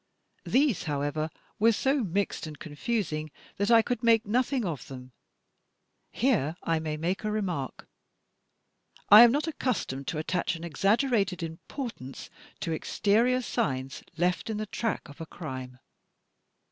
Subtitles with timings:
[0.47, 1.29] These, however,
[1.59, 5.11] were so mixed and confusing that I could make nothing of them.
[6.09, 7.87] Here I may make a remark,—
[9.11, 14.57] I am not accustomed to attach an exag gerated importance to exterior signs left in
[14.57, 15.77] the track of a crime.